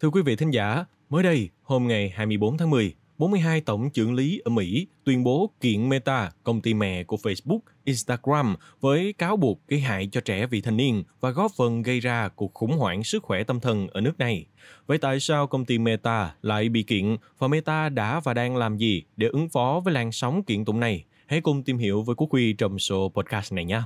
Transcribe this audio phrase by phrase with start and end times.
[0.00, 4.14] Thưa quý vị thính giả, mới đây, hôm ngày 24 tháng 10, 42 tổng trưởng
[4.14, 9.36] lý ở Mỹ tuyên bố kiện Meta, công ty mẹ của Facebook, Instagram với cáo
[9.36, 12.78] buộc gây hại cho trẻ vị thành niên và góp phần gây ra cuộc khủng
[12.78, 14.46] hoảng sức khỏe tâm thần ở nước này.
[14.86, 18.76] Vậy tại sao công ty Meta lại bị kiện và Meta đã và đang làm
[18.76, 21.04] gì để ứng phó với làn sóng kiện tụng này?
[21.26, 23.82] Hãy cùng tìm hiểu với Quốc Huy trong số podcast này nhé.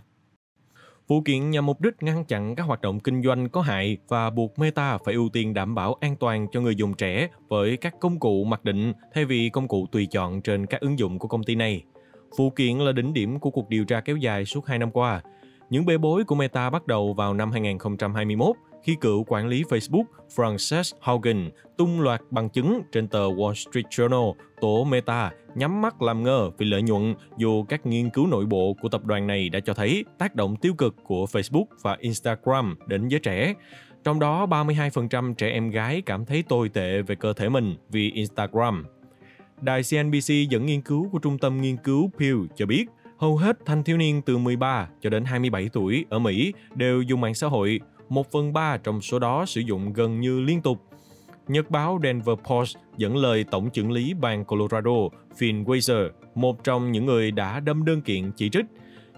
[1.09, 4.31] Vụ kiện nhằm mục đích ngăn chặn các hoạt động kinh doanh có hại và
[4.31, 7.95] buộc Meta phải ưu tiên đảm bảo an toàn cho người dùng trẻ với các
[8.01, 11.29] công cụ mặc định thay vì công cụ tùy chọn trên các ứng dụng của
[11.29, 11.85] công ty này.
[12.37, 15.23] Vụ kiện là đỉnh điểm của cuộc điều tra kéo dài suốt 2 năm qua.
[15.71, 20.05] Những bê bối của Meta bắt đầu vào năm 2021 khi cựu quản lý Facebook
[20.37, 26.03] Frances Haugen tung loạt bằng chứng trên tờ Wall Street Journal tổ Meta nhắm mắt
[26.03, 29.49] làm ngơ vì lợi nhuận dù các nghiên cứu nội bộ của tập đoàn này
[29.49, 33.55] đã cho thấy tác động tiêu cực của Facebook và Instagram đến giới trẻ.
[34.05, 38.11] Trong đó, 32% trẻ em gái cảm thấy tồi tệ về cơ thể mình vì
[38.11, 38.85] Instagram.
[39.61, 43.59] Đài CNBC dẫn nghiên cứu của Trung tâm Nghiên cứu Pew cho biết, hầu hết
[43.67, 47.47] thanh thiếu niên từ 13 cho đến 27 tuổi ở Mỹ đều dùng mạng xã
[47.47, 47.81] hội
[48.15, 50.79] một phần ba trong số đó sử dụng gần như liên tục.
[51.49, 56.93] Nhật báo Denver Post dẫn lời Tổng trưởng lý bang Colorado Phil Weiser, một trong
[56.93, 58.65] những người đã đâm đơn kiện chỉ trích,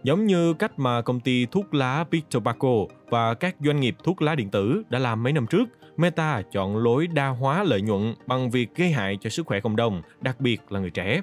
[0.03, 2.75] giống như cách mà công ty thuốc lá Big Tobacco
[3.09, 6.77] và các doanh nghiệp thuốc lá điện tử đã làm mấy năm trước, Meta chọn
[6.77, 10.41] lối đa hóa lợi nhuận bằng việc gây hại cho sức khỏe cộng đồng, đặc
[10.41, 11.21] biệt là người trẻ.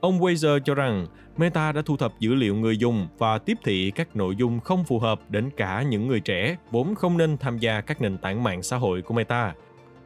[0.00, 3.92] Ông Weiser cho rằng Meta đã thu thập dữ liệu người dùng và tiếp thị
[3.94, 7.58] các nội dung không phù hợp đến cả những người trẻ vốn không nên tham
[7.58, 9.54] gia các nền tảng mạng xã hội của Meta.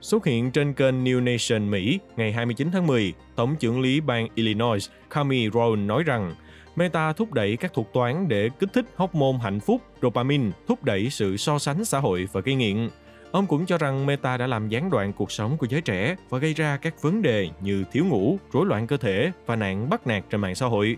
[0.01, 4.29] Xuất hiện trên kênh New Nation Mỹ ngày 29 tháng 10, Tổng trưởng lý bang
[4.35, 6.35] Illinois Kami Rowan nói rằng
[6.77, 11.11] Meta thúc đẩy các thuật toán để kích thích hormone hạnh phúc, dopamine, thúc đẩy
[11.11, 12.89] sự so sánh xã hội và gây nghiện.
[13.33, 16.39] Ông cũng cho rằng Meta đã làm gián đoạn cuộc sống của giới trẻ và
[16.39, 20.07] gây ra các vấn đề như thiếu ngủ, rối loạn cơ thể và nạn bắt
[20.07, 20.97] nạt trên mạng xã hội.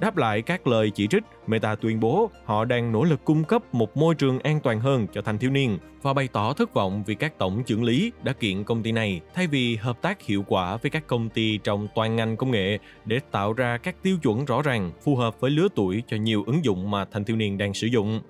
[0.00, 3.74] Đáp lại các lời chỉ trích, Meta tuyên bố họ đang nỗ lực cung cấp
[3.74, 7.02] một môi trường an toàn hơn cho thanh thiếu niên và bày tỏ thất vọng
[7.06, 10.44] vì các tổng trưởng lý đã kiện công ty này thay vì hợp tác hiệu
[10.46, 14.16] quả với các công ty trong toàn ngành công nghệ để tạo ra các tiêu
[14.22, 17.36] chuẩn rõ ràng phù hợp với lứa tuổi cho nhiều ứng dụng mà thanh thiếu
[17.36, 18.20] niên đang sử dụng.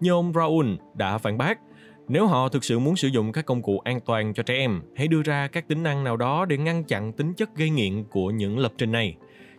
[0.00, 1.58] Như ông Raul đã phản bác,
[2.08, 4.82] nếu họ thực sự muốn sử dụng các công cụ an toàn cho trẻ em,
[4.96, 8.04] hãy đưa ra các tính năng nào đó để ngăn chặn tính chất gây nghiện
[8.04, 9.16] của những lập trình này.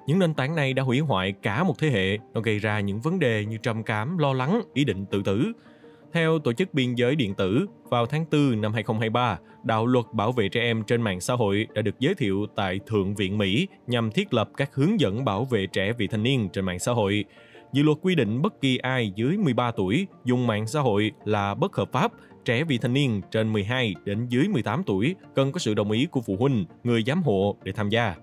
[0.07, 3.01] Những nền tảng này đã hủy hoại cả một thế hệ, nó gây ra những
[3.01, 5.51] vấn đề như trầm cảm, lo lắng, ý định tự tử.
[6.13, 10.31] Theo Tổ chức Biên giới Điện tử, vào tháng 4 năm 2023, đạo luật bảo
[10.31, 13.67] vệ trẻ em trên mạng xã hội đã được giới thiệu tại Thượng viện Mỹ
[13.87, 16.91] nhằm thiết lập các hướng dẫn bảo vệ trẻ vị thành niên trên mạng xã
[16.91, 17.25] hội.
[17.73, 21.55] Dự luật quy định bất kỳ ai dưới 13 tuổi dùng mạng xã hội là
[21.55, 22.11] bất hợp pháp
[22.45, 26.05] trẻ vị thành niên trên 12 đến dưới 18 tuổi cần có sự đồng ý
[26.05, 28.15] của phụ huynh, người giám hộ để tham gia.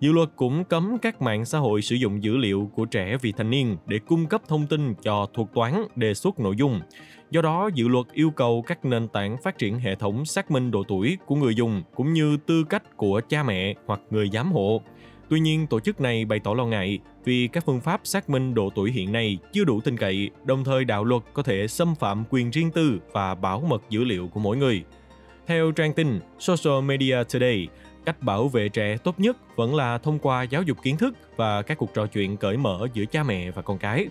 [0.00, 3.32] Dự luật cũng cấm các mạng xã hội sử dụng dữ liệu của trẻ vị
[3.36, 6.80] thành niên để cung cấp thông tin cho thuật toán đề xuất nội dung.
[7.30, 10.70] Do đó, dự luật yêu cầu các nền tảng phát triển hệ thống xác minh
[10.70, 14.52] độ tuổi của người dùng cũng như tư cách của cha mẹ hoặc người giám
[14.52, 14.82] hộ.
[15.32, 18.54] Tuy nhiên, tổ chức này bày tỏ lo ngại vì các phương pháp xác minh
[18.54, 21.94] độ tuổi hiện nay chưa đủ tin cậy, đồng thời đạo luật có thể xâm
[21.94, 24.84] phạm quyền riêng tư và bảo mật dữ liệu của mỗi người.
[25.46, 27.68] Theo trang tin Social Media Today,
[28.04, 31.62] cách bảo vệ trẻ tốt nhất vẫn là thông qua giáo dục kiến thức và
[31.62, 34.06] các cuộc trò chuyện cởi mở giữa cha mẹ và con cái.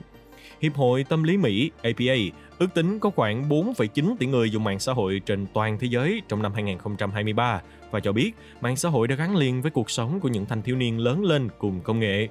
[0.61, 2.15] Hiệp hội Tâm lý Mỹ APA
[2.59, 6.21] ước tính có khoảng 4,9 tỷ người dùng mạng xã hội trên toàn thế giới
[6.27, 8.31] trong năm 2023 và cho biết
[8.61, 11.23] mạng xã hội đã gắn liền với cuộc sống của những thanh thiếu niên lớn
[11.23, 12.27] lên cùng công nghệ.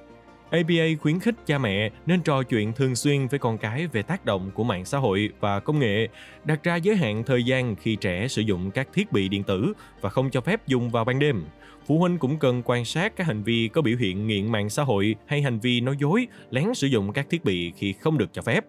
[0.51, 4.25] ABA khuyến khích cha mẹ nên trò chuyện thường xuyên với con cái về tác
[4.25, 6.07] động của mạng xã hội và công nghệ,
[6.45, 9.73] đặt ra giới hạn thời gian khi trẻ sử dụng các thiết bị điện tử
[10.01, 11.43] và không cho phép dùng vào ban đêm.
[11.87, 14.83] Phụ huynh cũng cần quan sát các hành vi có biểu hiện nghiện mạng xã
[14.83, 18.29] hội hay hành vi nói dối, lén sử dụng các thiết bị khi không được
[18.33, 18.65] cho phép.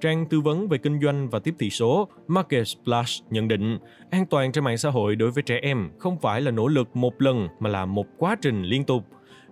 [0.00, 3.78] Trang tư vấn về kinh doanh và tiếp thị số Market Splash nhận định,
[4.10, 6.96] an toàn trên mạng xã hội đối với trẻ em không phải là nỗ lực
[6.96, 9.04] một lần mà là một quá trình liên tục.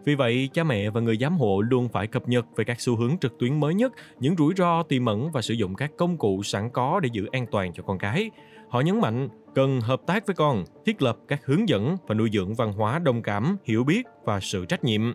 [0.06, 2.96] Vì vậy, cha mẹ và người giám hộ luôn phải cập nhật về các xu
[2.96, 6.16] hướng trực tuyến mới nhất, những rủi ro tiềm ẩn và sử dụng các công
[6.16, 8.30] cụ sẵn có để giữ an toàn cho con cái.
[8.68, 12.30] Họ nhấn mạnh cần hợp tác với con, thiết lập các hướng dẫn và nuôi
[12.32, 15.12] dưỡng văn hóa đồng cảm, hiểu biết và sự trách nhiệm.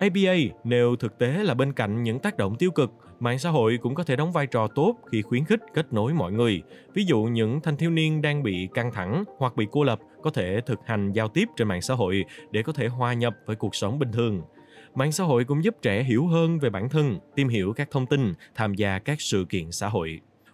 [0.00, 3.78] APA nêu thực tế là bên cạnh những tác động tiêu cực, mạng xã hội
[3.82, 6.62] cũng có thể đóng vai trò tốt khi khuyến khích kết nối mọi người.
[6.94, 10.30] Ví dụ những thanh thiếu niên đang bị căng thẳng hoặc bị cô lập có
[10.30, 13.56] thể thực hành giao tiếp trên mạng xã hội để có thể hòa nhập với
[13.56, 14.42] cuộc sống bình thường.
[14.94, 18.06] Mạng xã hội cũng giúp trẻ hiểu hơn về bản thân, tìm hiểu các thông
[18.06, 20.20] tin, tham gia các sự kiện xã hội.